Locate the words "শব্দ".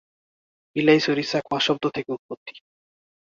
1.59-1.83